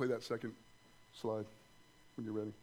[0.00, 0.54] play that second
[1.12, 1.44] slide
[2.16, 2.54] when you're ready.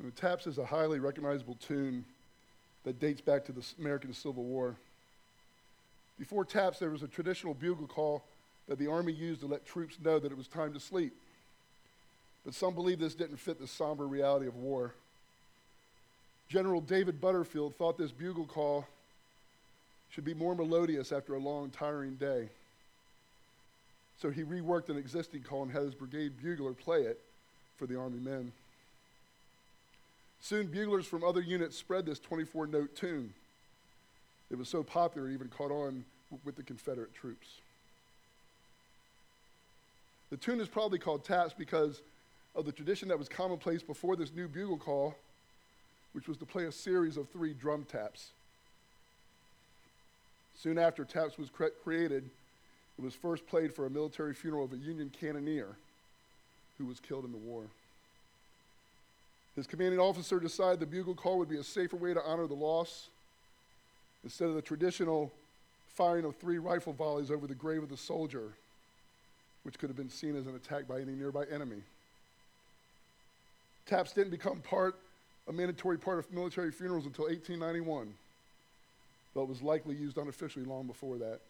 [0.00, 2.04] And the Taps is a highly recognizable tune
[2.84, 4.74] that dates back to the American Civil War.
[6.18, 8.24] Before Taps, there was a traditional bugle call
[8.66, 11.12] that the Army used to let troops know that it was time to sleep.
[12.46, 14.94] But some believe this didn't fit the somber reality of war.
[16.48, 18.86] General David Butterfield thought this bugle call
[20.10, 22.48] should be more melodious after a long, tiring day.
[24.20, 27.20] So he reworked an existing call and had his brigade bugler play it
[27.76, 28.52] for the Army men.
[30.40, 33.34] Soon, buglers from other units spread this 24 note tune.
[34.50, 36.04] It was so popular, it even caught on
[36.44, 37.60] with the Confederate troops.
[40.30, 42.02] The tune is probably called taps because
[42.54, 45.14] of the tradition that was commonplace before this new bugle call,
[46.12, 48.30] which was to play a series of three drum taps.
[50.56, 52.28] Soon after taps was cre- created,
[52.98, 55.76] it was first played for a military funeral of a Union cannoneer
[56.78, 57.64] who was killed in the war.
[59.56, 62.54] His commanding officer decided the bugle call would be a safer way to honor the
[62.54, 63.08] loss
[64.22, 65.32] instead of the traditional
[65.88, 68.52] firing of three rifle volleys over the grave of the soldier,
[69.64, 71.82] which could have been seen as an attack by any nearby enemy.
[73.86, 74.94] Taps didn't become part,
[75.48, 78.14] a mandatory part of military funerals until 1891,
[79.34, 81.40] but was likely used unofficially long before that.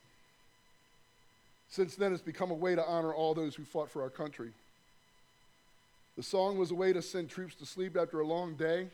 [1.69, 4.51] Since then, it's become a way to honor all those who fought for our country.
[6.21, 8.89] The song was a way to send troops to sleep after a long day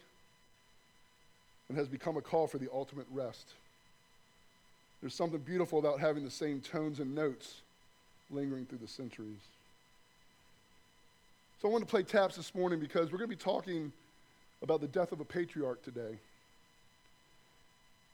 [1.69, 3.48] and has become a call for the ultimate rest.
[5.00, 7.62] There's something beautiful about having the same tones and notes
[8.31, 9.41] lingering through the centuries.
[11.60, 13.91] So I want to play taps this morning because we're going to be talking
[14.62, 16.20] about the death of a patriarch today.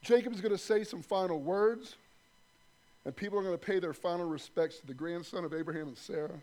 [0.01, 1.97] Jacob is going to say some final words,
[3.05, 5.97] and people are going to pay their final respects to the grandson of Abraham and
[5.99, 6.41] Sarah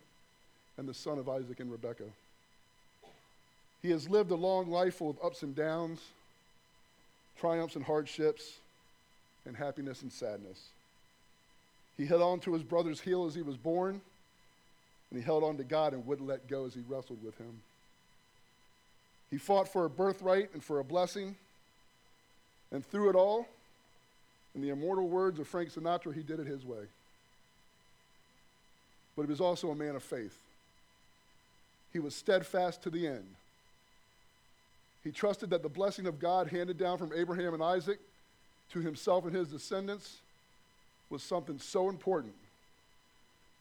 [0.77, 2.05] and the son of Isaac and Rebekah.
[3.81, 6.01] He has lived a long life full of ups and downs,
[7.39, 8.59] triumphs and hardships,
[9.45, 10.69] and happiness and sadness.
[11.97, 14.01] He held on to his brother's heel as he was born,
[15.09, 17.61] and he held on to God and wouldn't let go as he wrestled with him.
[19.29, 21.35] He fought for a birthright and for a blessing,
[22.71, 23.47] and through it all,
[24.53, 26.83] in the immortal words of Frank Sinatra, he did it his way.
[29.15, 30.37] But he was also a man of faith.
[31.93, 33.27] He was steadfast to the end.
[35.03, 37.99] He trusted that the blessing of God handed down from Abraham and Isaac
[38.71, 40.17] to himself and his descendants
[41.09, 42.33] was something so important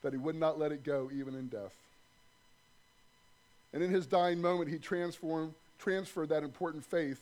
[0.02, 1.74] that he would not let it go even in death.
[3.72, 7.20] And in his dying moment, he transformed, transferred that important faith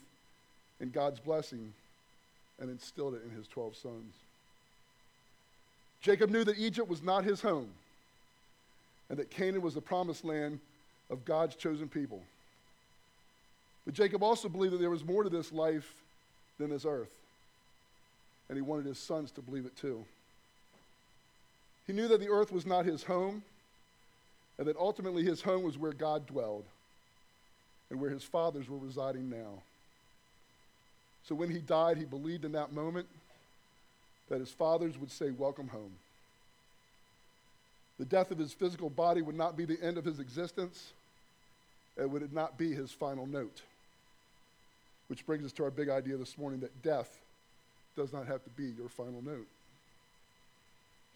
[0.81, 1.73] in God's blessing
[2.61, 4.15] and instilled it in his 12 sons.
[6.01, 7.71] Jacob knew that Egypt was not his home
[9.11, 10.61] and that Canaan was the promised land
[11.11, 12.23] of God's chosen people.
[13.89, 15.95] But Jacob also believed that there was more to this life
[16.59, 17.09] than this earth.
[18.51, 20.05] And he wanted his sons to believe it too.
[21.87, 23.43] He knew that the earth was not his home,
[24.59, 26.67] and that ultimately his home was where God dwelled
[27.89, 29.63] and where his fathers were residing now.
[31.27, 33.07] So when he died, he believed in that moment
[34.29, 35.93] that his fathers would say, Welcome home.
[37.99, 40.93] The death of his physical body would not be the end of his existence,
[41.97, 43.63] it would not be his final note.
[45.09, 47.19] Which brings us to our big idea this morning that death
[47.97, 49.47] does not have to be your final note.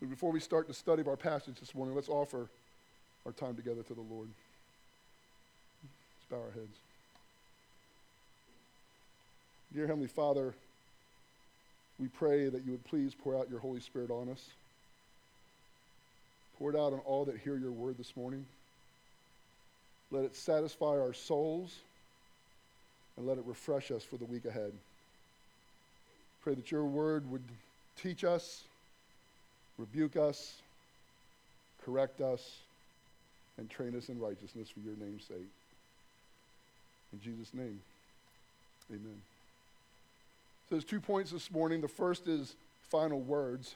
[0.01, 2.49] So before we start the study of our passage this morning, let's offer
[3.25, 4.29] our time together to the Lord.
[5.85, 6.77] Let's bow our heads.
[9.73, 10.55] Dear Heavenly Father,
[11.99, 14.45] we pray that you would please pour out your Holy Spirit on us.
[16.59, 18.45] Pour it out on all that hear your word this morning.
[20.11, 21.75] Let it satisfy our souls
[23.17, 24.73] and let it refresh us for the week ahead.
[26.43, 27.45] Pray that your word would
[28.01, 28.65] teach us,
[29.79, 30.57] rebuke us,
[31.85, 32.59] correct us,
[33.59, 35.49] and train us in righteousness for your name's sake.
[37.13, 37.81] In Jesus' name,
[38.91, 39.21] amen.
[40.69, 41.81] So there's two points this morning.
[41.81, 42.57] The first is
[42.89, 43.75] final words.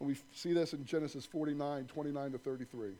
[0.00, 2.88] And we see this in Genesis 49, 29 to 33.
[2.88, 2.94] You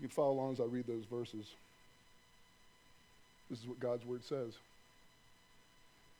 [0.00, 1.46] can follow along as I read those verses.
[3.52, 4.54] This is what God's word says.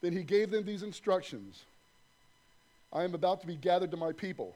[0.03, 1.65] Then he gave them these instructions
[2.93, 4.55] I am about to be gathered to my people.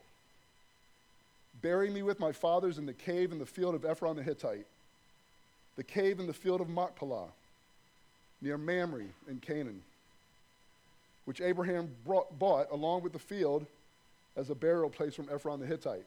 [1.62, 4.66] Bury me with my fathers in the cave in the field of Ephron the Hittite,
[5.76, 7.28] the cave in the field of Machpelah,
[8.42, 9.80] near Mamre in Canaan,
[11.24, 13.64] which Abraham brought, bought along with the field
[14.36, 16.04] as a burial place from Ephron the Hittite.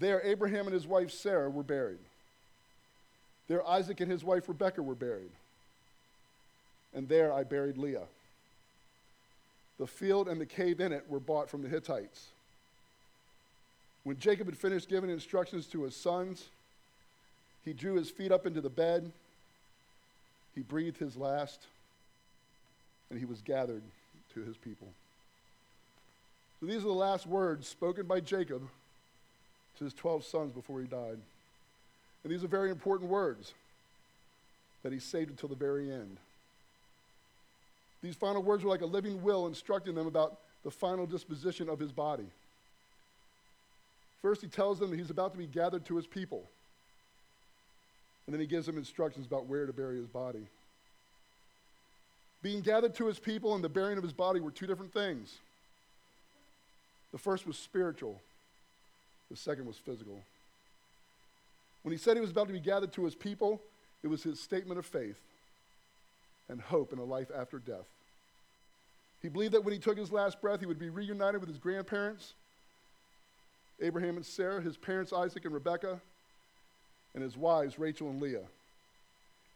[0.00, 2.00] There, Abraham and his wife Sarah were buried.
[3.48, 5.30] There, Isaac and his wife Rebekah were buried
[6.96, 8.06] and there I buried Leah.
[9.78, 12.28] The field and the cave in it were bought from the Hittites.
[14.02, 16.48] When Jacob had finished giving instructions to his sons,
[17.64, 19.12] he drew his feet up into the bed,
[20.54, 21.66] he breathed his last,
[23.10, 23.82] and he was gathered
[24.32, 24.88] to his people.
[26.60, 28.62] So these are the last words spoken by Jacob
[29.76, 31.18] to his 12 sons before he died.
[32.24, 33.54] And these are very important words
[34.82, 36.16] that he saved until the very end.
[38.02, 41.78] These final words were like a living will instructing them about the final disposition of
[41.78, 42.26] his body.
[44.22, 46.44] First, he tells them that he's about to be gathered to his people.
[48.26, 50.46] And then he gives them instructions about where to bury his body.
[52.42, 55.36] Being gathered to his people and the burying of his body were two different things.
[57.12, 58.20] The first was spiritual,
[59.30, 60.22] the second was physical.
[61.86, 63.62] When he said he was about to be gathered to his people,
[64.02, 65.20] it was his statement of faith
[66.48, 67.86] and hope in a life after death.
[69.22, 71.60] He believed that when he took his last breath, he would be reunited with his
[71.60, 72.34] grandparents,
[73.80, 76.00] Abraham and Sarah, his parents, Isaac and Rebekah,
[77.14, 78.48] and his wives, Rachel and Leah,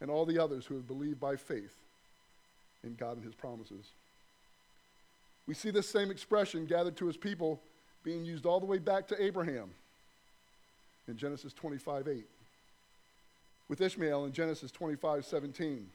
[0.00, 1.74] and all the others who have believed by faith
[2.84, 3.86] in God and his promises.
[5.48, 7.60] We see this same expression gathered to his people
[8.04, 9.70] being used all the way back to Abraham
[11.10, 12.24] in Genesis 25 8,
[13.68, 15.86] with Ishmael in Genesis 25 17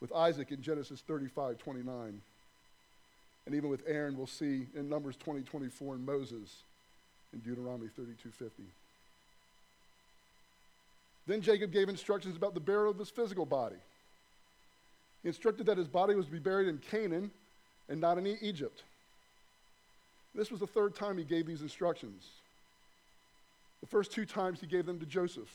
[0.00, 2.20] with Isaac in Genesis 35, 29.
[3.46, 6.62] And even with Aaron, we'll see in Numbers 20, 24, and Moses
[7.32, 8.62] in Deuteronomy 32, 50.
[11.26, 13.76] Then Jacob gave instructions about the burial of his physical body.
[15.22, 17.30] He instructed that his body was to be buried in Canaan
[17.88, 18.82] and not in Egypt.
[20.34, 22.28] This was the third time he gave these instructions.
[23.80, 25.52] The first two times he gave them to Joseph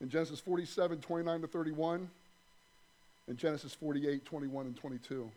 [0.00, 2.08] in Genesis 47, 29 to 31,
[3.28, 5.30] and Genesis 48, 21, and 22.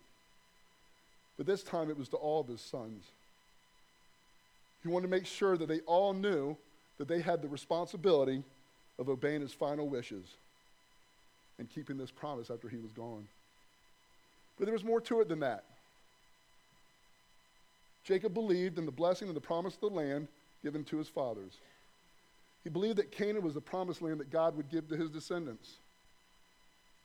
[1.38, 3.03] But this time it was to all of his sons.
[4.83, 6.57] He wanted to make sure that they all knew
[6.97, 8.44] that they had the responsibility
[8.99, 10.25] of obeying his final wishes
[11.59, 13.27] and keeping this promise after he was gone.
[14.57, 15.63] But there was more to it than that.
[18.03, 20.27] Jacob believed in the blessing and the promise of the land
[20.63, 21.57] given to his fathers.
[22.63, 25.75] He believed that Canaan was the promised land that God would give to his descendants.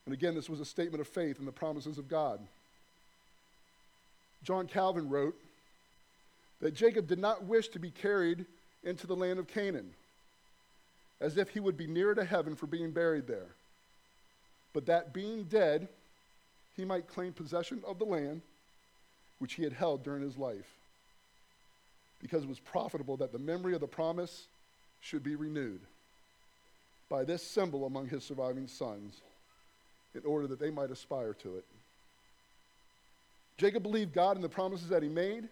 [0.04, 2.40] And again, this was a statement of faith in the promises of God.
[4.42, 5.38] John Calvin wrote
[6.60, 8.44] that Jacob did not wish to be carried
[8.82, 9.90] into the land of Canaan,
[11.20, 13.46] as if he would be nearer to heaven for being buried there,
[14.72, 15.88] but that being dead,
[16.76, 18.40] he might claim possession of the land
[19.38, 20.74] which he had held during his life,
[22.20, 24.46] because it was profitable that the memory of the promise
[25.02, 25.80] should be renewed
[27.10, 29.20] by this symbol among his surviving sons
[30.14, 31.64] in order that they might aspire to it.
[33.58, 35.48] Jacob believed God in the promises that he made,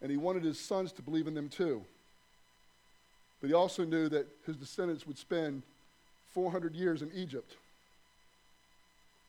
[0.00, 1.82] and he wanted his sons to believe in them too.
[3.40, 5.62] But he also knew that his descendants would spend
[6.32, 7.56] 400 years in Egypt,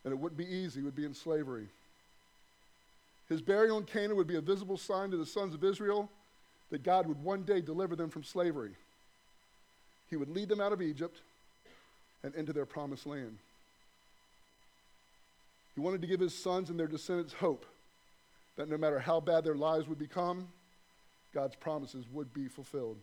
[0.04, 1.68] and it wouldn't be easy, would be in slavery.
[3.30, 6.10] His burial in Canaan would be a visible sign to the sons of Israel
[6.72, 8.72] that God would one day deliver them from slavery.
[10.10, 11.22] He would lead them out of Egypt
[12.24, 13.38] and into their promised land.
[15.76, 17.66] He wanted to give his sons and their descendants hope
[18.58, 20.48] that no matter how bad their lives would become,
[21.34, 22.98] God's promises would be fulfilled.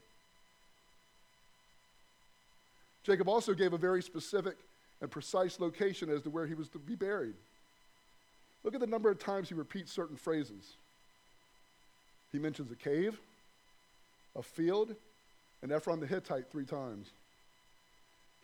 [3.03, 4.57] Jacob also gave a very specific
[5.01, 7.35] and precise location as to where he was to be buried.
[8.63, 10.77] Look at the number of times he repeats certain phrases.
[12.31, 13.19] He mentions a cave,
[14.37, 14.95] a field,
[15.63, 17.11] and Ephron the Hittite three times.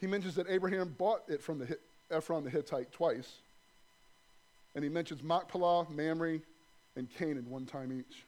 [0.01, 1.79] He mentions that Abraham bought it from the
[2.11, 3.39] Ephron the Hittite twice
[4.75, 6.41] And he mentions Machpelah, Mamre,
[6.97, 8.25] and Canaan one time each.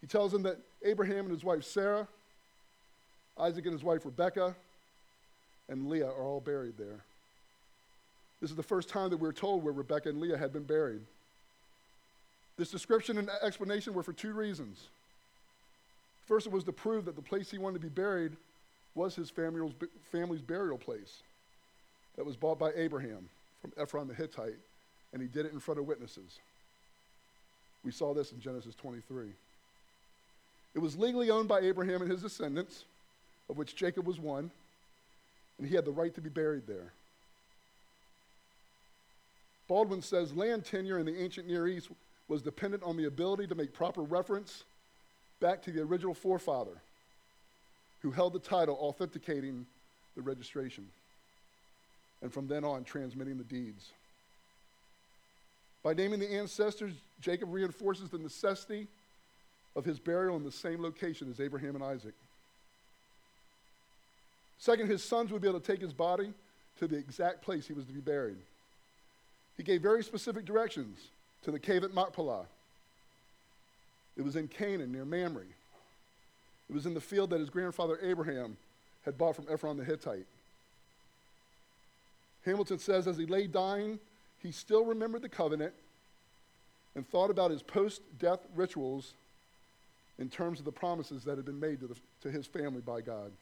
[0.00, 2.08] He tells them that Abraham and his wife Sarah,
[3.38, 4.54] Isaac and his wife Rebekah,
[5.68, 7.04] and Leah are all buried there.
[8.40, 11.00] This is the first time that we're told where Rebekah and Leah had been buried.
[12.56, 14.88] This description and explanation were for two reasons.
[16.26, 18.32] First, it was to prove that the place he wanted to be buried
[18.94, 21.22] was his family's burial place
[22.16, 23.28] that was bought by Abraham
[23.60, 24.58] from Ephron the Hittite,
[25.12, 26.38] and he did it in front of witnesses.
[27.84, 29.32] We saw this in Genesis 23.
[30.74, 32.84] It was legally owned by Abraham and his descendants,
[33.50, 34.50] of which Jacob was one,
[35.58, 36.92] and he had the right to be buried there.
[39.68, 41.88] Baldwin says land tenure in the ancient Near East
[42.28, 44.64] was dependent on the ability to make proper reference
[45.40, 46.80] back to the original forefather
[48.00, 49.66] who held the title authenticating
[50.14, 50.86] the registration,
[52.22, 53.90] and from then on transmitting the deeds.
[55.82, 58.86] By naming the ancestors, Jacob reinforces the necessity
[59.76, 62.14] of his burial in the same location as Abraham and Isaac.
[64.58, 66.32] Second, his sons would be able to take his body
[66.78, 68.38] to the exact place he was to be buried.
[69.56, 70.98] He gave very specific directions
[71.42, 72.46] to the cave at Machpelah.
[74.16, 75.44] It was in Canaan near Mamre.
[76.68, 78.56] It was in the field that his grandfather Abraham
[79.04, 80.26] had bought from Ephron the Hittite.
[82.44, 83.98] Hamilton says, as he lay dying,
[84.38, 85.74] he still remembered the covenant
[86.94, 89.14] and thought about his post death rituals
[90.18, 93.00] in terms of the promises that had been made to, the, to his family by
[93.00, 93.32] God.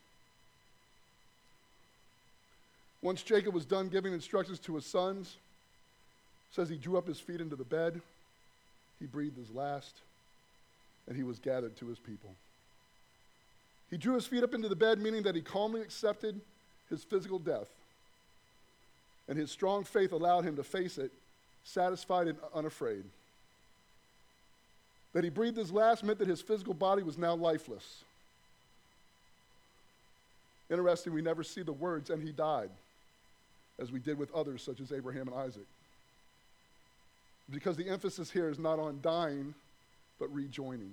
[3.03, 5.37] Once Jacob was done giving instructions to his sons,
[6.53, 8.01] says he drew up his feet into the bed,
[9.01, 9.97] he breathed his last,
[11.07, 12.35] and he was gathered to his people.
[13.91, 16.41] He drew his feet up into the bed, meaning that he calmly accepted
[16.89, 17.69] his physical death.
[19.29, 21.13] And his strong faith allowed him to face it,
[21.65, 23.05] satisfied and unafraid.
[25.13, 28.03] That he breathed his last meant that his physical body was now lifeless.
[30.71, 32.71] Interesting, we never see the words, and he died,
[33.79, 35.67] as we did with others such as Abraham and Isaac
[37.53, 39.55] because the emphasis here is not on dying,
[40.23, 40.93] but rejoining.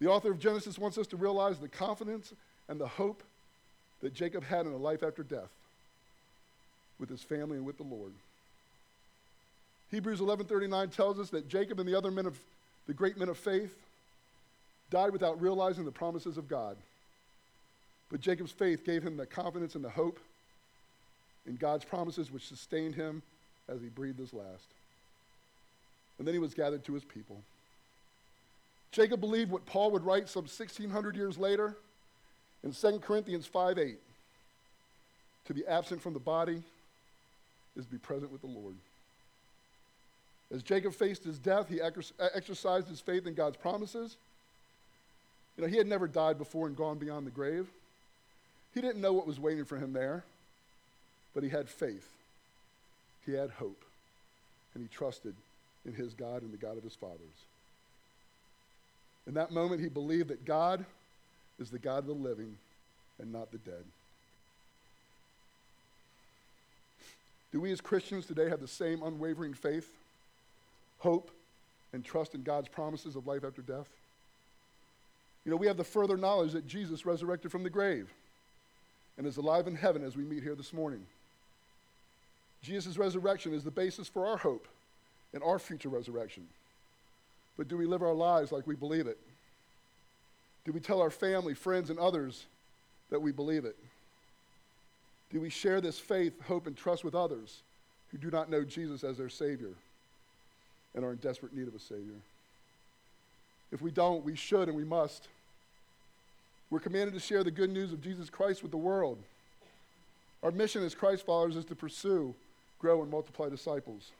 [0.00, 2.32] The author of Genesis wants us to realize the confidence
[2.68, 3.22] and the hope
[4.02, 5.52] that Jacob had in a life after death
[6.98, 8.12] with his family and with the Lord.
[9.92, 12.36] Hebrews 11:39 tells us that Jacob and the other men of
[12.88, 13.78] the great men of faith
[14.90, 16.76] died without realizing the promises of God.
[18.10, 20.18] But Jacob's faith gave him the confidence and the hope
[21.46, 23.22] in God's promises which sustained him
[23.68, 24.66] as he breathed his last.
[26.18, 27.40] And then he was gathered to his people.
[28.92, 31.76] Jacob believed what Paul would write some 1600 years later
[32.62, 33.98] in 2 Corinthians 5 8.
[35.46, 36.62] To be absent from the body
[37.76, 38.76] is to be present with the Lord.
[40.54, 41.90] As Jacob faced his death, he uh,
[42.34, 44.16] exercised his faith in God's promises.
[45.56, 47.66] You know, he had never died before and gone beyond the grave.
[48.72, 50.24] He didn't know what was waiting for him there,
[51.34, 52.08] but he had faith.
[53.26, 53.84] He had hope,
[54.74, 55.34] and he trusted
[55.86, 57.44] in his God and the God of his fathers.
[59.26, 60.84] In that moment, he believed that God
[61.58, 62.56] is the God of the living
[63.20, 63.84] and not the dead.
[67.52, 69.92] Do we as Christians today have the same unwavering faith,
[70.98, 71.30] hope,
[71.92, 73.88] and trust in God's promises of life after death?
[75.44, 78.12] You know, we have the further knowledge that Jesus resurrected from the grave
[79.16, 81.06] and is alive in heaven as we meet here this morning.
[82.62, 84.66] Jesus' resurrection is the basis for our hope
[85.34, 86.46] and our future resurrection.
[87.58, 89.18] But do we live our lives like we believe it?
[90.64, 92.46] Do we tell our family, friends, and others
[93.10, 93.76] that we believe it?
[95.30, 97.62] Do we share this faith, hope, and trust with others
[98.10, 99.72] who do not know Jesus as their Savior
[100.94, 102.14] and are in desperate need of a Savior?
[103.72, 105.28] If we don't, we should and we must.
[106.70, 109.18] We're commanded to share the good news of Jesus Christ with the world.
[110.42, 112.34] Our mission as Christ followers is to pursue
[112.78, 114.10] grow and multiply disciples.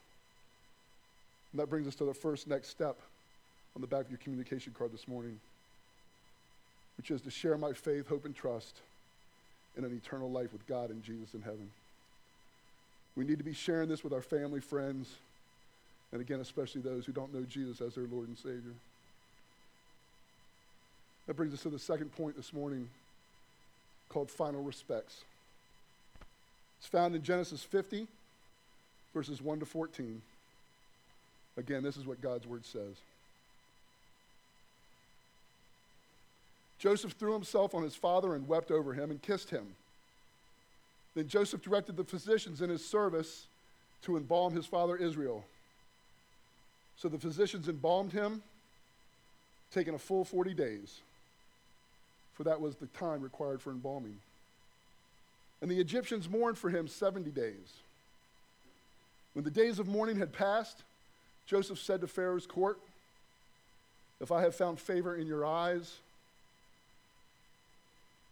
[1.55, 2.99] And that brings us to the first next step
[3.77, 5.39] on the back of your communication card this morning,
[6.97, 8.81] which is to share my faith, hope, and trust
[9.77, 11.71] in an eternal life with God and Jesus in heaven.
[13.15, 15.15] We need to be sharing this with our family, friends,
[16.11, 18.73] and again, especially those who don't know Jesus as their Lord and Savior.
[21.25, 22.89] That brings us to the second point this morning
[24.09, 25.23] called final respects.
[26.79, 28.09] It's found in Genesis 50,
[29.13, 30.21] verses 1 to 14.
[31.57, 32.95] Again, this is what God's word says.
[36.77, 39.75] Joseph threw himself on his father and wept over him and kissed him.
[41.15, 43.47] Then Joseph directed the physicians in his service
[44.03, 45.45] to embalm his father Israel.
[46.97, 48.43] So the physicians embalmed him,
[49.73, 50.99] taking a full 40 days,
[52.33, 54.17] for that was the time required for embalming.
[55.61, 57.73] And the Egyptians mourned for him 70 days.
[59.33, 60.83] When the days of mourning had passed,
[61.45, 62.79] Joseph said to Pharaoh's court,
[64.19, 65.97] If I have found favor in your eyes,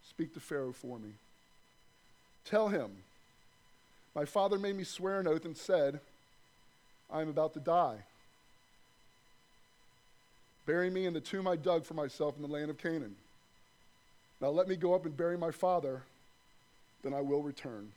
[0.09, 1.11] speak to Pharaoh for me.
[2.45, 2.91] Tell him,
[4.15, 5.99] My father made me swear an oath and said,
[7.11, 7.99] I am about to die.
[10.65, 13.15] Bury me in the tomb I dug for myself in the land of Canaan.
[14.41, 16.03] Now let me go up and bury my father,
[17.03, 17.91] then I will return.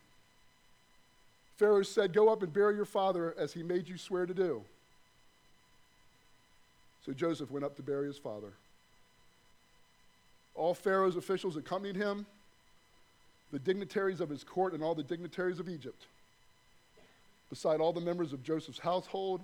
[1.57, 4.63] Pharaoh said, Go up and bury your father as he made you swear to do.
[7.07, 8.53] So Joseph went up to bury his father.
[10.57, 12.27] All Pharaoh's officials accompanied him,
[13.53, 16.07] the dignitaries of his court, and all the dignitaries of Egypt,
[17.49, 19.43] beside all the members of Joseph's household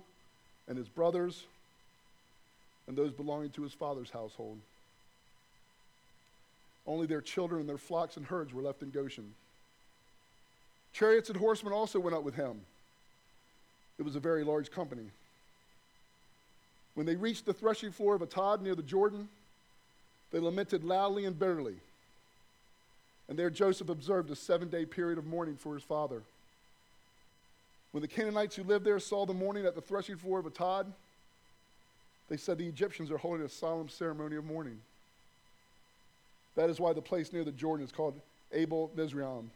[0.67, 1.45] and his brothers
[2.87, 4.59] and those belonging to his father's household.
[6.85, 9.33] Only their children and their flocks and herds were left in Goshen.
[10.91, 12.59] Chariots and horsemen also went up with him.
[13.97, 15.11] It was a very large company.
[16.95, 19.27] When they reached the threshing floor of Atad near the Jordan,
[20.31, 21.75] they lamented loudly and bitterly.
[23.27, 26.21] And there Joseph observed a seven day period of mourning for his father.
[27.91, 30.87] When the Canaanites who lived there saw the mourning at the threshing floor of Atad,
[32.29, 34.79] they said the Egyptians are holding a solemn ceremony of mourning.
[36.55, 38.19] That is why the place near the Jordan is called
[38.51, 39.51] Abel Mizraim.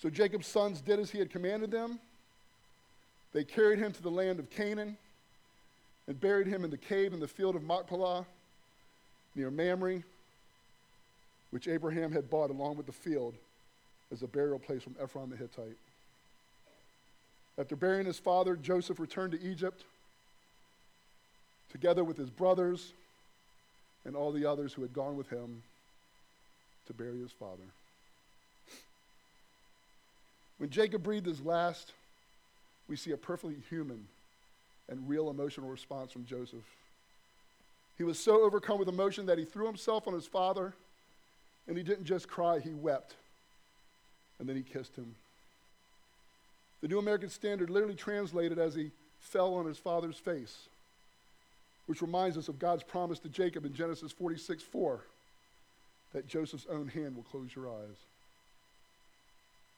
[0.00, 1.98] So Jacob's sons did as he had commanded them.
[3.36, 4.96] They carried him to the land of Canaan
[6.06, 8.24] and buried him in the cave in the field of Machpelah
[9.34, 10.02] near Mamre,
[11.50, 13.34] which Abraham had bought along with the field
[14.10, 15.76] as a burial place from Ephron the Hittite.
[17.58, 19.84] After burying his father, Joseph returned to Egypt
[21.70, 22.94] together with his brothers
[24.06, 25.62] and all the others who had gone with him
[26.86, 27.64] to bury his father.
[30.56, 31.92] When Jacob breathed his last,
[32.88, 34.06] we see a perfectly human
[34.88, 36.64] and real emotional response from Joseph.
[37.98, 40.74] He was so overcome with emotion that he threw himself on his father,
[41.66, 43.14] and he didn't just cry, he wept.
[44.38, 45.14] And then he kissed him.
[46.82, 50.68] The New American Standard literally translated as he fell on his father's face
[51.86, 55.00] which reminds us of God's promise to Jacob in Genesis 46 4
[56.12, 57.96] that Joseph's own hand will close your eyes.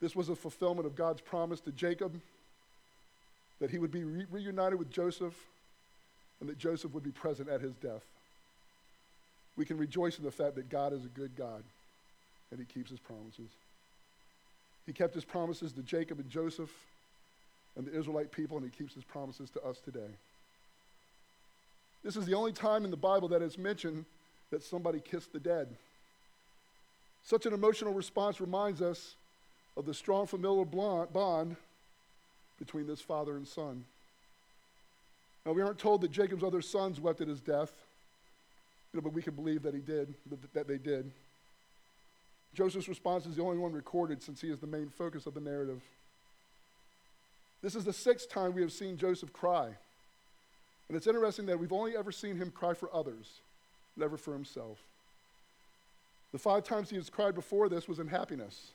[0.01, 2.21] This was a fulfillment of God's promise to Jacob
[3.61, 5.35] that he would be re- reunited with Joseph
[6.40, 8.05] and that Joseph would be present at his death.
[9.57, 11.64] We can rejoice in the fact that God is a good God
[12.51, 13.51] and he keeps his promises.
[14.87, 16.71] He kept his promises to Jacob and Joseph
[17.77, 20.11] and the Israelite people, and he keeps his promises to us today.
[22.03, 24.05] This is the only time in the Bible that it's mentioned
[24.51, 25.68] that somebody kissed the dead.
[27.23, 29.14] Such an emotional response reminds us
[29.77, 31.57] of the strong familial bond
[32.59, 33.85] between this father and son.
[35.47, 37.73] Now, we aren't told that Jacob's other sons wept at his death,
[38.92, 40.14] you know, but we can believe that he did,
[40.53, 41.11] that they did.
[42.55, 45.40] Joseph's response is the only one recorded since he is the main focus of the
[45.40, 45.81] narrative.
[47.62, 49.66] This is the sixth time we have seen Joseph cry.
[50.88, 53.40] And it's interesting that we've only ever seen him cry for others,
[53.97, 54.79] never for himself.
[56.33, 58.73] The five times he has cried before this was in happiness.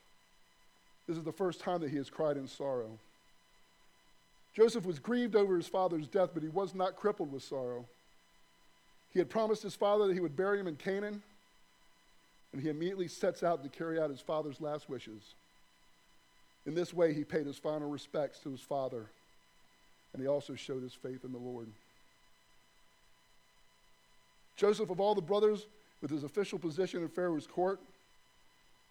[1.08, 2.98] This is the first time that he has cried in sorrow.
[4.56, 7.86] Joseph was grieved over his father's death, but he was not crippled with sorrow.
[9.12, 11.22] He had promised his father that he would bury him in Canaan,
[12.52, 15.34] and he immediately sets out to carry out his father's last wishes.
[16.66, 19.06] In this way, he paid his final respects to his father,
[20.14, 21.68] and he also showed his faith in the Lord.
[24.56, 25.66] Joseph, of all the brothers,
[26.02, 27.80] with his official position in Pharaoh's court,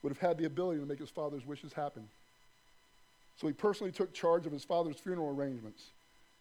[0.03, 2.09] would have had the ability to make his father's wishes happen.
[3.43, 5.87] So he personally took charge of his father's funeral arrangements.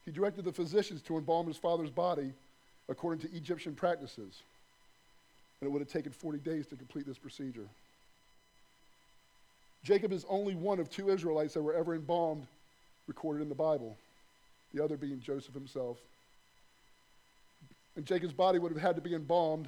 [0.05, 2.31] He directed the physicians to embalm his father's body
[2.89, 4.43] according to Egyptian practices.
[5.59, 7.65] And it would have taken 40 days to complete this procedure.
[9.83, 12.45] Jacob is only one of two Israelites that were ever embalmed
[13.07, 13.97] recorded in the Bible,
[14.71, 15.97] the other being Joseph himself.
[17.95, 19.67] And Jacob's body would have had to be embalmed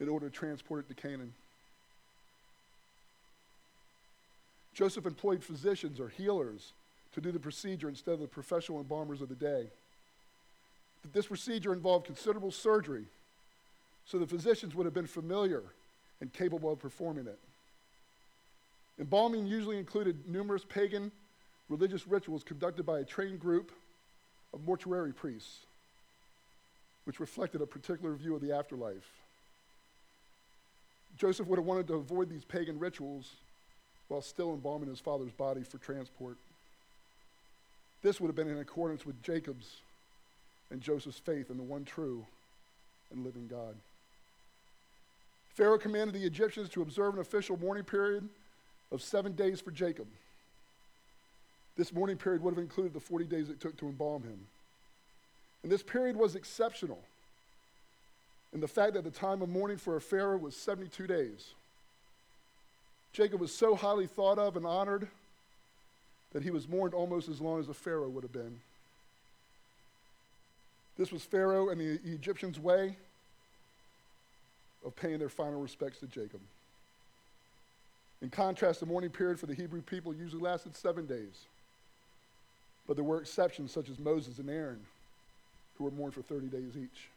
[0.00, 1.32] in order to transport it to Canaan.
[4.74, 6.72] Joseph employed physicians or healers
[7.14, 9.66] to do the procedure instead of the professional embalmers of the day.
[11.12, 13.04] This procedure involved considerable surgery,
[14.06, 15.62] so the physicians would have been familiar
[16.20, 17.38] and capable of performing it.
[18.98, 21.10] Embalming usually included numerous pagan
[21.70, 23.72] religious rituals conducted by a trained group
[24.52, 25.60] of mortuary priests,
[27.04, 29.08] which reflected a particular view of the afterlife.
[31.16, 33.30] Joseph would have wanted to avoid these pagan rituals
[34.10, 36.36] while still embalming his father's body for transport.
[38.02, 39.76] This would have been in accordance with Jacob's
[40.70, 42.26] and Joseph's faith in the one true
[43.12, 43.76] and living God.
[45.54, 48.28] Pharaoh commanded the Egyptians to observe an official mourning period
[48.90, 50.06] of seven days for Jacob.
[51.76, 54.40] This mourning period would have included the 40 days it took to embalm him.
[55.62, 56.98] And this period was exceptional
[58.52, 61.54] in the fact that the time of mourning for a Pharaoh was 72 days.
[63.12, 65.08] Jacob was so highly thought of and honored
[66.32, 68.60] that he was mourned almost as long as a Pharaoh would have been.
[70.96, 72.96] This was Pharaoh and the Egyptians' way
[74.84, 76.40] of paying their final respects to Jacob.
[78.22, 81.46] In contrast, the mourning period for the Hebrew people usually lasted seven days.
[82.86, 84.80] But there were exceptions, such as Moses and Aaron,
[85.78, 87.08] who were mourned for 30 days each.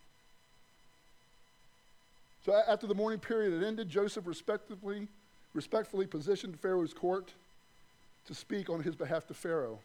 [2.46, 5.08] So after the mourning period had ended, Joseph respectfully,
[5.54, 7.32] respectfully positioned Pharaoh's court
[8.28, 9.80] to speak on his behalf to Pharaoh.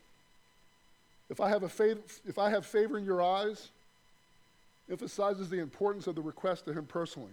[1.31, 3.69] If I have, a favor, if I have favor in your eyes,
[4.91, 7.33] emphasizes the importance of the request to him personally.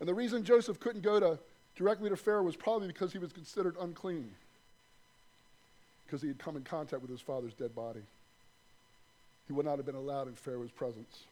[0.00, 1.38] And the reason Joseph couldn't go to,
[1.76, 4.30] directly to Pharaoh was probably because he was considered unclean,
[6.04, 8.02] because he had come in contact with his father's dead body.
[9.46, 11.24] He would not have been allowed in Pharaoh's presence.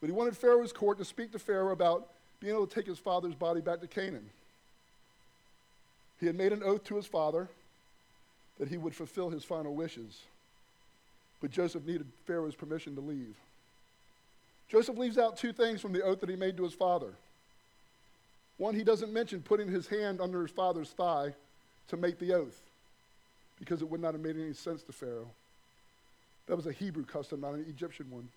[0.00, 2.08] But he wanted Pharaoh's court to speak to Pharaoh about
[2.42, 4.28] being able to take his father's body back to Canaan.
[6.18, 7.48] He had made an oath to his father
[8.58, 10.22] that he would fulfill his final wishes.
[11.40, 13.36] But Joseph needed Pharaoh's permission to leave.
[14.68, 17.12] Joseph leaves out two things from the oath that he made to his father.
[18.58, 21.34] One, he doesn't mention putting his hand under his father's thigh
[21.88, 22.60] to make the oath
[23.58, 25.30] because it would not have made any sense to Pharaoh.
[26.46, 28.28] That was a Hebrew custom, not an Egyptian one.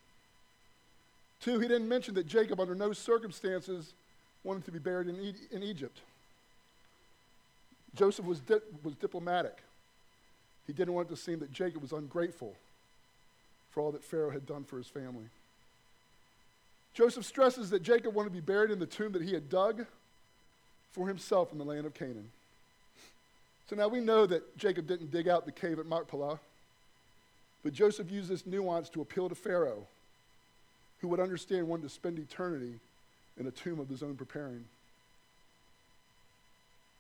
[1.42, 3.94] Two, he didn't mention that Jacob, under no circumstances,
[4.44, 6.00] wanted to be buried in, e- in Egypt.
[7.96, 9.58] Joseph was, di- was diplomatic.
[10.68, 12.56] He didn't want it to seem that Jacob was ungrateful
[13.72, 15.26] for all that Pharaoh had done for his family.
[16.94, 19.86] Joseph stresses that Jacob wanted to be buried in the tomb that he had dug
[20.94, 22.32] for himself in the land of Canaan.
[23.70, 26.40] So now we know that Jacob didn't dig out the cave at Machpelah,
[27.64, 29.88] but Joseph used this nuance to appeal to Pharaoh,
[31.00, 32.80] who would understand wanting to spend eternity
[33.38, 34.66] in a tomb of his own preparing.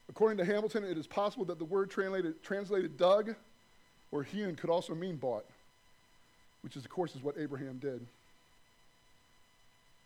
[0.09, 3.35] According to Hamilton, it is possible that the word translated, translated dug
[4.11, 5.45] or hewn could also mean bought,
[6.61, 8.05] which is, of course, is what Abraham did.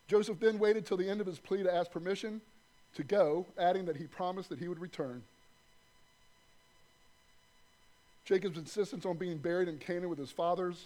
[0.08, 2.42] Joseph then waited till the end of his plea to ask permission
[2.96, 5.22] to go, adding that he promised that he would return.
[8.26, 10.86] Jacob's insistence on being buried in Canaan with his fathers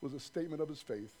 [0.00, 1.14] was a statement of his faith.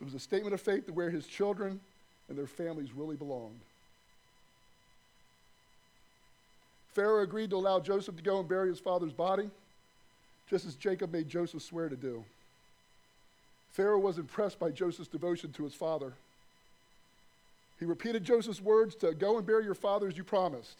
[0.00, 1.80] It was a statement of faith to where his children
[2.28, 3.60] and their families really belonged.
[6.92, 9.50] Pharaoh agreed to allow Joseph to go and bury his father's body,
[10.48, 12.24] just as Jacob made Joseph swear to do.
[13.72, 16.12] Pharaoh was impressed by Joseph's devotion to his father.
[17.80, 20.76] He repeated Joseph's words to go and bury your father as you promised,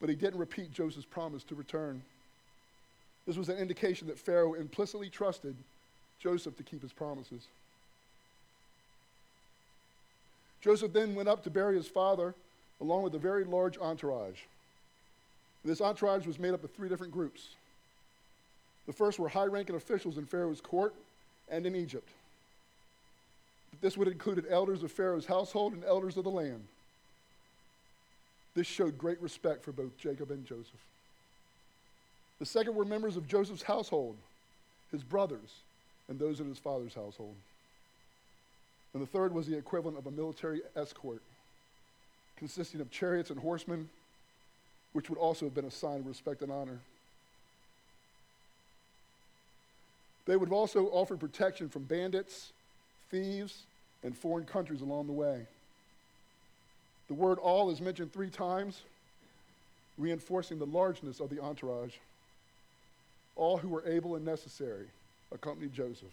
[0.00, 2.02] but he didn't repeat Joseph's promise to return.
[3.26, 5.56] This was an indication that Pharaoh implicitly trusted
[6.20, 7.48] Joseph to keep his promises.
[10.62, 12.34] Joseph then went up to bury his father
[12.80, 14.40] along with a very large entourage.
[15.64, 17.50] This entourage was made up of three different groups.
[18.86, 20.94] The first were high ranking officials in Pharaoh's court
[21.48, 22.08] and in Egypt.
[23.80, 26.64] This would have included elders of Pharaoh's household and elders of the land.
[28.54, 30.84] This showed great respect for both Jacob and Joseph.
[32.38, 34.16] The second were members of Joseph's household,
[34.90, 35.62] his brothers,
[36.08, 37.34] and those in his father's household.
[38.94, 41.22] And the third was the equivalent of a military escort,
[42.36, 43.88] consisting of chariots and horsemen
[44.92, 46.78] which would also have been a sign of respect and honor.
[50.26, 52.52] They would have also offered protection from bandits,
[53.10, 53.62] thieves,
[54.04, 55.46] and foreign countries along the way.
[57.08, 58.82] The word all is mentioned three times,
[59.98, 61.94] reinforcing the largeness of the entourage.
[63.34, 64.86] All who were able and necessary
[65.32, 66.12] accompanied Joseph.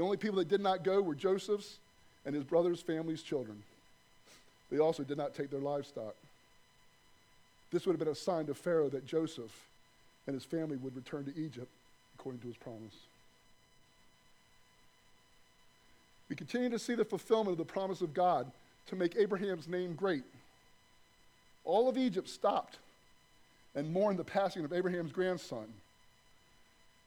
[0.00, 1.76] The only people that did not go were Joseph's
[2.24, 3.62] and his brother's family's children.
[4.70, 6.14] They also did not take their livestock.
[7.70, 9.54] This would have been a sign to Pharaoh that Joseph
[10.26, 11.68] and his family would return to Egypt
[12.18, 12.94] according to his promise.
[16.30, 18.50] We continue to see the fulfillment of the promise of God
[18.86, 20.24] to make Abraham's name great.
[21.62, 22.78] all of Egypt stopped
[23.74, 25.66] and mourned the passing of Abraham's grandson.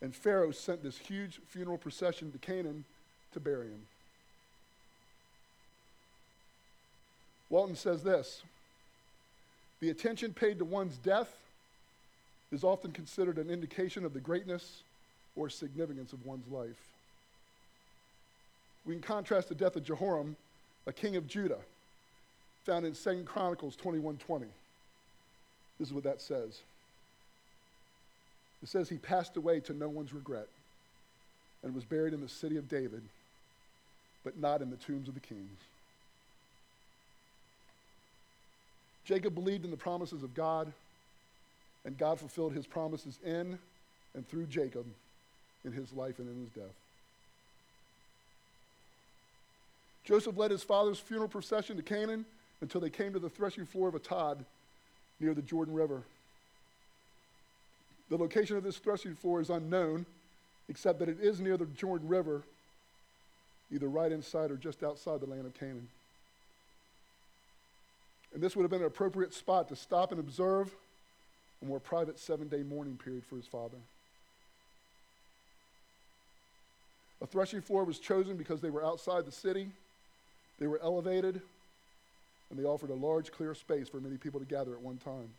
[0.03, 2.83] And Pharaoh sent this huge funeral procession to Canaan
[3.31, 3.87] to bury him.
[7.49, 8.43] Walton says this
[9.79, 11.33] The attention paid to one's death
[12.51, 14.83] is often considered an indication of the greatness
[15.37, 16.89] or significance of one's life.
[18.85, 20.35] We can contrast the death of Jehoram,
[20.85, 21.59] a king of Judah,
[22.65, 24.47] found in 2 Chronicles 21:20.
[25.79, 26.59] This is what that says.
[28.63, 30.47] It says he passed away to no one's regret
[31.63, 33.04] and was buried in the city of David,
[34.23, 35.60] but not in the tombs of the kings.
[39.04, 40.71] Jacob believed in the promises of God,
[41.84, 43.60] and God fulfilled his promises in
[44.15, 44.86] and through Jacob
[45.65, 46.73] in his life and in his death.
[50.06, 52.26] Joseph led his father's funeral procession to Canaan
[52.62, 54.38] until they came to the threshing floor of Atad
[55.19, 56.04] near the Jordan River.
[58.09, 60.05] The location of this threshing floor is unknown,
[60.69, 62.43] except that it is near the Jordan River,
[63.71, 65.87] either right inside or just outside the land of Canaan.
[68.33, 70.73] And this would have been an appropriate spot to stop and observe
[71.61, 73.77] a more private seven day mourning period for his father.
[77.21, 79.69] A threshing floor was chosen because they were outside the city,
[80.59, 81.41] they were elevated,
[82.49, 85.29] and they offered a large, clear space for many people to gather at one time.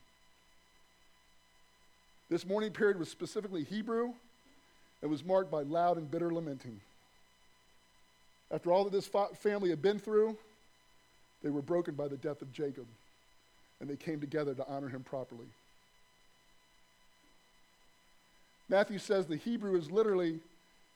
[2.31, 4.13] This mourning period was specifically Hebrew
[5.03, 6.81] and was marked by loud and bitter lamenting.
[8.51, 10.37] After all that this family had been through,
[11.43, 12.87] they were broken by the death of Jacob,
[13.81, 15.47] and they came together to honor him properly.
[18.69, 20.41] Matthew says the Hebrew is literally,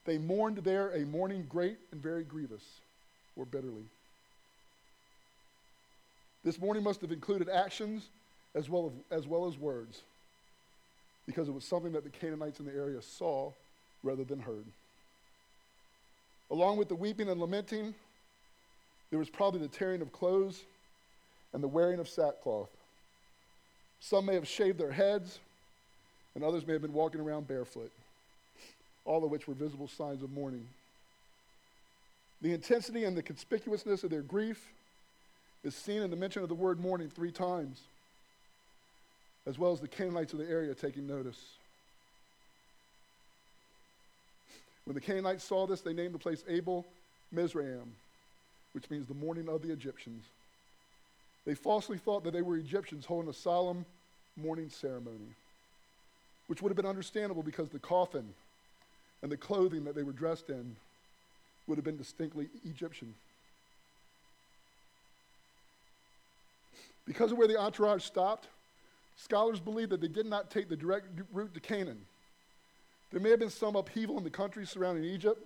[0.06, 2.62] they mourned there a mourning great and very grievous,
[3.36, 3.84] or bitterly.
[6.44, 8.08] This mourning must have included actions
[8.54, 10.00] as well as, as well as words,
[11.28, 13.52] because it was something that the Canaanites in the area saw
[14.02, 14.64] rather than heard.
[16.50, 17.94] Along with the weeping and lamenting,
[19.10, 20.62] there was probably the tearing of clothes
[21.52, 22.70] and the wearing of sackcloth.
[24.00, 25.38] Some may have shaved their heads,
[26.34, 27.92] and others may have been walking around barefoot,
[29.04, 30.66] all of which were visible signs of mourning.
[32.40, 34.64] The intensity and the conspicuousness of their grief
[35.62, 37.82] is seen in the mention of the word mourning three times,
[39.46, 41.42] as well as the Canaanites of the area taking notice.
[44.84, 46.86] When the Canaanites saw this, they named the place Abel
[47.30, 47.92] Mizraim,
[48.72, 50.24] which means the mourning of the Egyptians.
[51.44, 53.84] They falsely thought that they were Egyptians holding a solemn
[54.36, 55.34] mourning ceremony,
[56.46, 58.34] which would have been understandable because the coffin
[59.22, 60.76] and the clothing that they were dressed in
[61.66, 63.14] would have been distinctly Egyptian.
[67.06, 68.48] Because of where the entourage stopped,
[69.18, 72.00] scholars believe that they did not take the direct route to Canaan.
[73.10, 75.40] There may have been some upheaval in the country surrounding Egypt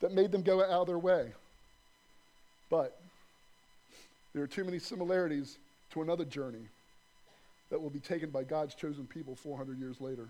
[0.00, 1.32] that made them go out of their way.
[2.70, 3.00] But
[4.32, 5.58] there are too many similarities
[5.92, 6.66] to another journey
[7.70, 10.28] that will be taken by God's chosen people 400 years later.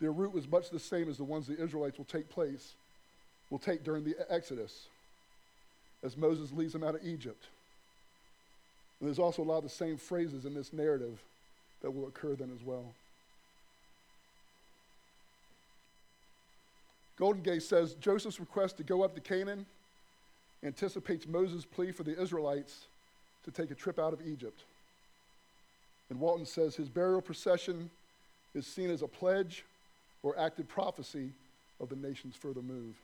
[0.00, 2.72] Their route was much the same as the ones the Israelites will take place,
[3.50, 4.86] will take during the Exodus,
[6.02, 7.46] as Moses leads them out of Egypt.
[9.02, 11.20] And there's also a lot of the same phrases in this narrative
[11.80, 12.84] that will occur then as well.
[17.18, 19.66] Goldingay says Joseph's request to go up to Canaan
[20.62, 22.84] anticipates Moses' plea for the Israelites
[23.44, 24.62] to take a trip out of Egypt.
[26.08, 27.90] And Walton says his burial procession
[28.54, 29.64] is seen as a pledge
[30.22, 31.30] or acted prophecy
[31.80, 32.94] of the nation's further move.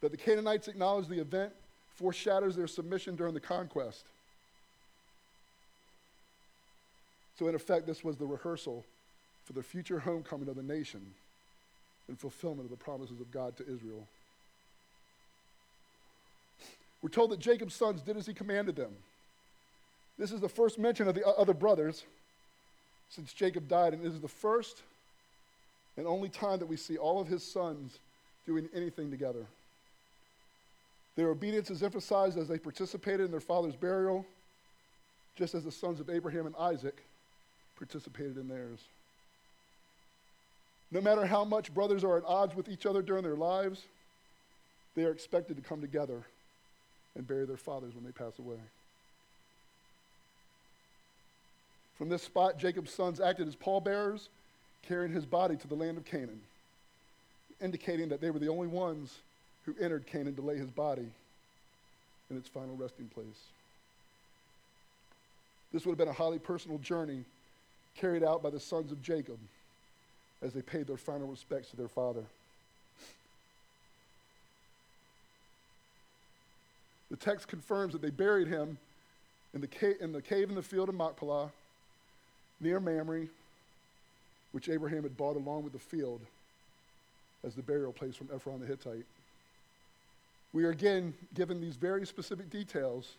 [0.00, 1.52] That the Canaanites acknowledge the event
[1.94, 4.04] foreshadows their submission during the conquest.
[7.38, 8.84] So, in effect, this was the rehearsal
[9.44, 11.00] for the future homecoming of the nation
[12.08, 14.06] and fulfillment of the promises of God to Israel.
[17.00, 18.92] We're told that Jacob's sons did as he commanded them.
[20.18, 22.04] This is the first mention of the other brothers
[23.08, 24.82] since Jacob died, and it is the first
[25.96, 27.98] and only time that we see all of his sons
[28.46, 29.46] doing anything together.
[31.16, 34.24] Their obedience is emphasized as they participated in their father's burial,
[35.36, 37.02] just as the sons of Abraham and Isaac
[37.76, 38.80] participated in theirs.
[40.90, 43.82] No matter how much brothers are at odds with each other during their lives,
[44.94, 46.22] they are expected to come together
[47.16, 48.58] and bury their fathers when they pass away.
[51.96, 54.28] From this spot, Jacob's sons acted as pallbearers,
[54.82, 56.40] carrying his body to the land of Canaan,
[57.60, 59.18] indicating that they were the only ones
[59.64, 61.06] who entered Canaan to lay his body
[62.30, 63.26] in its final resting place.
[65.72, 67.24] This would have been a highly personal journey
[67.96, 69.38] carried out by the sons of Jacob
[70.42, 72.24] as they paid their final respects to their father.
[77.10, 78.78] The text confirms that they buried him
[79.54, 81.50] in the, cave in the cave in the field of Machpelah,
[82.60, 83.26] near Mamre,
[84.52, 86.20] which Abraham had bought along with the field
[87.44, 89.04] as the burial place from Ephron the Hittite.
[90.52, 93.12] We are again given these very specific details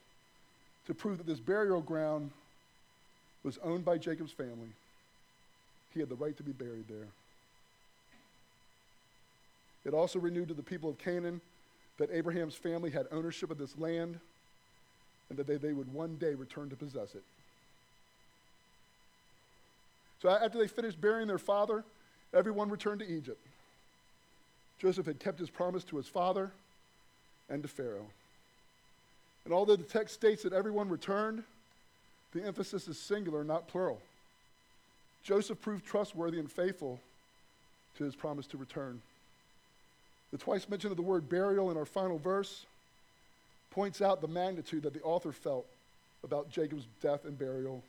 [0.88, 2.32] to prove that this burial ground
[3.44, 4.70] was owned by Jacob's family.
[5.94, 7.08] He had the right to be buried there.
[9.86, 11.42] It also renewed to the people of Canaan
[11.98, 14.20] that Abraham's family had ownership of this land
[15.30, 17.24] and that they, they would one day return to possess it.
[20.22, 21.84] So after they finished burying their father,
[22.34, 23.46] everyone returned to Egypt.
[24.80, 26.52] Joseph had kept his promise to his father
[27.50, 28.08] and to Pharaoh.
[29.46, 31.44] And although the text states that everyone returned,
[32.34, 34.02] the emphasis is singular, not plural.
[35.24, 37.00] Joseph proved trustworthy and faithful
[37.98, 39.02] to his promise to return.
[40.32, 42.66] The twice mention of the word burial in our final verse
[43.72, 45.66] points out the magnitude that the author felt
[46.24, 47.84] about Jacob's death and burial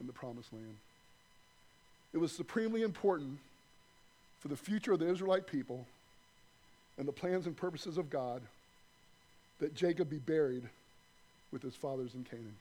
[0.00, 0.76] in the promised land.
[2.12, 3.38] It was supremely important
[4.40, 5.86] for the future of the Israelite people
[6.98, 8.42] and the plans and purposes of God
[9.58, 10.64] that Jacob be buried
[11.52, 12.56] with his fathers in Canaan.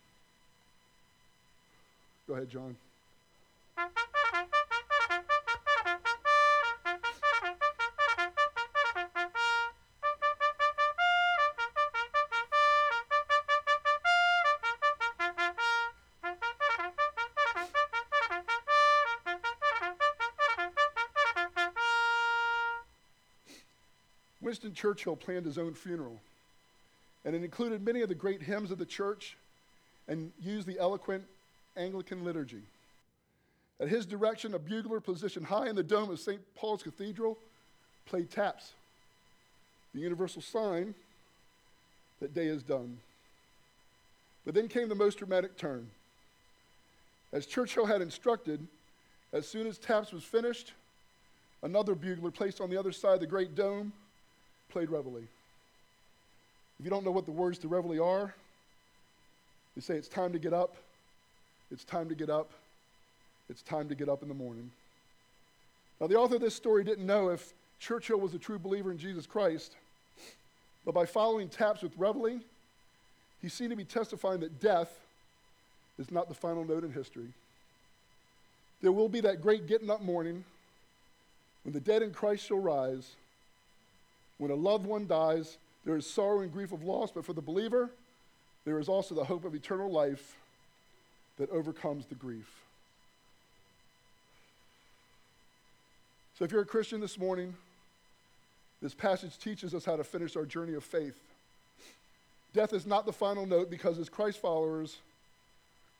[2.30, 2.76] Go ahead, John.
[24.40, 26.22] Winston Churchill planned his own funeral,
[27.26, 29.36] and it included many of the great hymns of the church
[30.08, 31.24] and used the eloquent
[31.80, 32.62] Anglican liturgy.
[33.80, 36.42] At his direction, a bugler positioned high in the dome of St.
[36.56, 37.38] Paul's Cathedral
[38.06, 38.74] played taps,
[39.94, 40.94] the universal sign
[42.20, 42.98] that day is done.
[44.46, 45.90] But then came the most dramatic turn.
[47.32, 48.66] As Churchill had instructed,
[49.32, 50.74] as soon as taps was finished,
[51.62, 53.94] another bugler placed on the other side of the great dome
[54.70, 55.28] played Reveille.
[56.80, 58.34] If you don't know what the words to Reveille are,
[59.76, 60.76] you say it's time to get up,
[61.72, 62.52] it's time to get up,
[63.50, 64.72] it's time to get up in the morning.
[66.00, 68.98] Now, the author of this story didn't know if Churchill was a true believer in
[68.98, 69.76] Jesus Christ,
[70.86, 72.40] but by following taps with Reveille,
[73.42, 75.00] he seemed to be testifying that death
[75.98, 77.28] is not the final note in history.
[78.82, 80.44] There will be that great getting up morning
[81.64, 83.12] when the dead in Christ shall rise
[84.40, 87.42] when a loved one dies, there is sorrow and grief of loss, but for the
[87.42, 87.92] believer,
[88.66, 90.36] there is also the hope of eternal life
[91.40, 92.50] that overcomes the grief.
[96.38, 97.56] So, if you're a Christian this morning,
[98.82, 101.18] this passage teaches us how to finish our journey of faith.
[102.54, 104.98] Death is not the final note because, as Christ followers,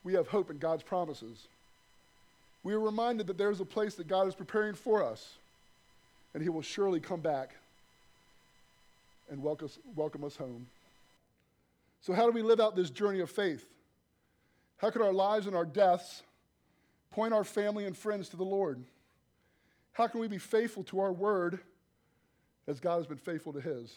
[0.04, 1.48] we have hope in God's promises.
[2.62, 5.36] We are reminded that there is a place that God is preparing for us,
[6.32, 7.54] and He will surely come back
[9.30, 10.66] and welcome us, home.
[12.02, 13.66] So, how do we live out this journey of faith?
[14.80, 16.22] How could our lives and our deaths
[17.10, 18.82] point our family and friends to the Lord?
[19.92, 21.58] How can we be faithful to our word
[22.66, 23.94] as God has been faithful to his?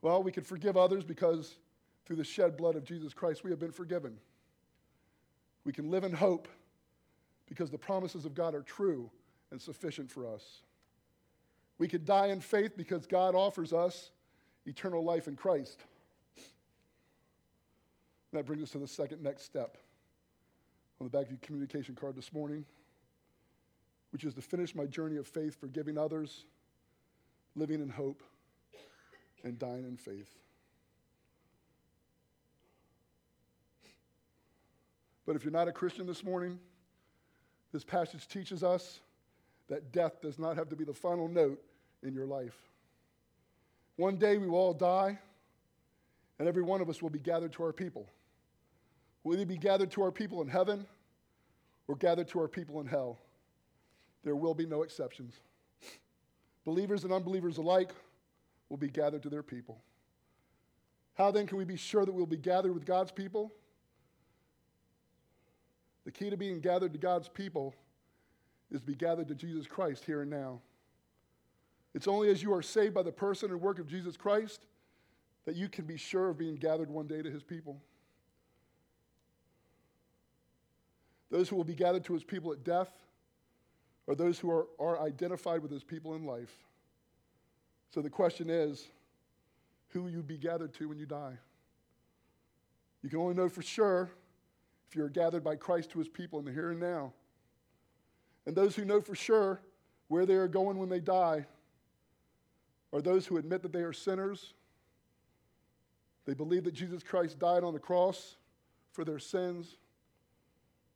[0.00, 1.56] Well, we can forgive others because
[2.06, 4.16] through the shed blood of Jesus Christ, we have been forgiven.
[5.64, 6.48] We can live in hope
[7.46, 9.10] because the promises of God are true
[9.50, 10.62] and sufficient for us.
[11.78, 14.10] We could die in faith because God offers us
[14.64, 15.82] eternal life in Christ.
[18.32, 19.78] That brings us to the second next step
[21.00, 22.64] on the back of your communication card this morning,
[24.10, 26.44] which is to finish my journey of faith, forgiving others,
[27.56, 28.22] living in hope,
[29.44, 30.34] and dying in faith.
[35.26, 36.58] But if you're not a Christian this morning,
[37.72, 39.00] this passage teaches us
[39.68, 41.62] that death does not have to be the final note
[42.02, 42.56] in your life.
[43.96, 45.18] One day we will all die,
[46.38, 48.06] and every one of us will be gathered to our people.
[49.24, 50.86] Will either be gathered to our people in heaven
[51.86, 53.18] or gathered to our people in hell.
[54.24, 55.40] There will be no exceptions.
[56.64, 57.92] Believers and unbelievers alike
[58.68, 59.80] will be gathered to their people.
[61.14, 63.52] How then can we be sure that we'll be gathered with God's people?
[66.04, 67.74] The key to being gathered to God's people
[68.70, 70.60] is to be gathered to Jesus Christ here and now.
[71.94, 74.66] It's only as you are saved by the person and work of Jesus Christ
[75.46, 77.80] that you can be sure of being gathered one day to his people.
[81.30, 82.90] Those who will be gathered to his people at death,
[84.06, 86.52] or those who are, are identified with his people in life.
[87.90, 88.86] So the question is
[89.88, 91.36] who will you be gathered to when you die?
[93.02, 94.10] You can only know for sure
[94.88, 97.12] if you're gathered by Christ to his people in the here and now.
[98.46, 99.60] And those who know for sure
[100.08, 101.46] where they are going when they die
[102.92, 104.54] are those who admit that they are sinners.
[106.24, 108.36] They believe that Jesus Christ died on the cross
[108.92, 109.76] for their sins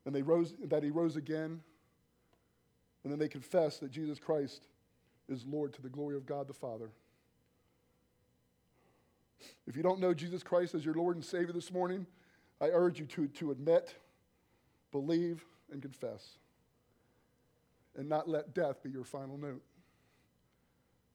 [0.05, 1.61] and they rose, that he rose again.
[3.05, 4.67] And then they confess that Jesus Christ
[5.29, 6.91] is Lord to the glory of God the Father.
[9.67, 12.07] If you don't know Jesus Christ as your Lord and Savior this morning,
[12.61, 13.95] I urge you to, to admit,
[14.93, 16.39] believe, and confess.
[17.97, 19.63] And not let death be your final note.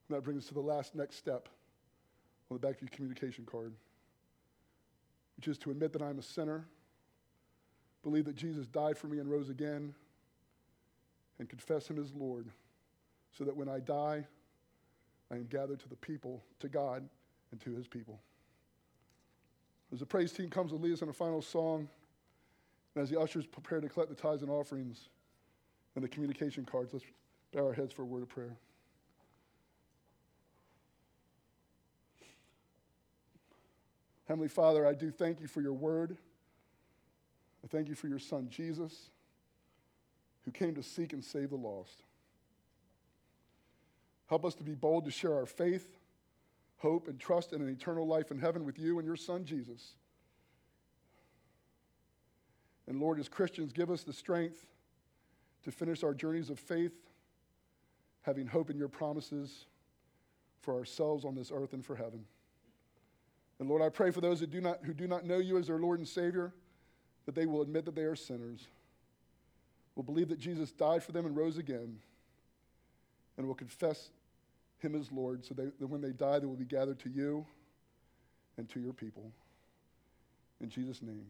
[0.10, 1.50] And that brings us to the last next step
[2.50, 3.74] on the back of your communication card,
[5.38, 6.66] which is to admit that I'm a sinner,
[8.08, 9.93] believe that Jesus died for me and rose again,
[11.39, 12.47] and confess him as Lord,
[13.38, 14.26] so that when I die,
[15.30, 17.03] I am gathered to the people, to God,
[17.51, 18.18] and to his people.
[19.91, 21.89] As the praise team comes to lead us in a final song,
[22.95, 25.10] and as the ushers prepare to collect the tithes and offerings
[25.95, 27.05] and the communication cards, let's
[27.51, 28.55] bow our heads for a word of prayer.
[34.30, 36.18] Heavenly Father, I do thank you for your word.
[37.68, 39.09] I thank you for your son, Jesus,
[40.45, 42.03] who came to seek and save the lost.
[44.28, 45.97] Help us to be bold to share our faith
[46.78, 49.95] hope, and trust in an eternal life in heaven with you and your Son, Jesus.
[52.88, 54.65] And Lord, as Christians, give us the strength
[55.63, 56.93] to finish our journeys of faith,
[58.22, 59.65] having hope in your promises
[60.61, 62.24] for ourselves on this earth and for heaven.
[63.59, 65.68] And Lord, I pray for those who do not, who do not know you as
[65.68, 66.53] their Lord and Savior,
[67.28, 68.67] that they will admit that they are sinners,
[69.95, 71.99] will believe that Jesus died for them and rose again,
[73.38, 74.09] and will confess
[74.80, 77.45] him as Lord, so they, that when they die, they will be gathered to you
[78.57, 79.30] and to your people.
[80.61, 81.25] In Jesus' name,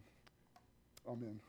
[1.10, 1.40] amen.